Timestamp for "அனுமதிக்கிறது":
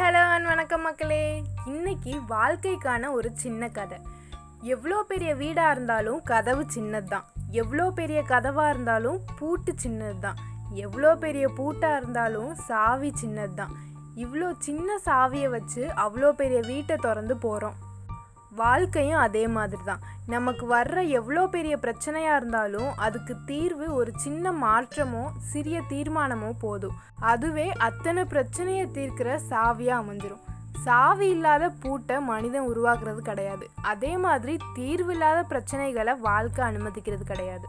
36.64-37.24